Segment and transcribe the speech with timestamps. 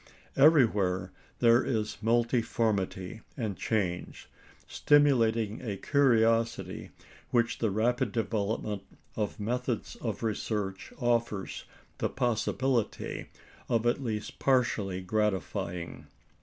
[0.35, 4.27] Everywhere there is multiformity and change,
[4.67, 6.89] stimulating a curiosity
[7.29, 8.81] which the rapid development
[9.15, 11.65] of methods of research offers
[11.99, 13.29] the possibility
[13.69, 16.07] of at least partially gratifying.